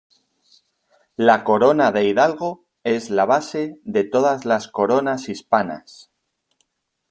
La 1.15 1.43
corona 1.43 1.91
de 1.91 2.03
hidalgo 2.05 2.65
es 2.83 3.11
la 3.11 3.25
base 3.25 3.77
de 3.83 4.03
todas 4.03 4.45
las 4.45 4.67
coronas 4.67 5.29
hispanas. 5.29 6.09